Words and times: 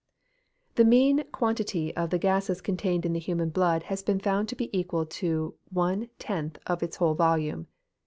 _The 0.77 0.83
mean 0.83 1.25
quantity 1.31 1.95
of 1.95 2.09
the 2.09 2.17
gases 2.17 2.59
contained 2.59 3.05
in 3.05 3.13
the 3.13 3.19
human 3.19 3.49
blood 3.49 3.83
has 3.83 4.01
been 4.01 4.19
found 4.19 4.49
to 4.49 4.55
be 4.55 4.75
equal 4.75 5.05
to 5.05 5.53
1 5.69 6.09
10th 6.17 6.57
of 6.65 6.81
its 6.81 6.95
whole 6.95 7.13
volume. 7.13 7.67